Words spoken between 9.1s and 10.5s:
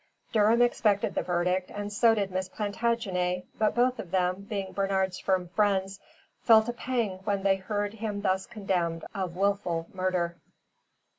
of wilful murder.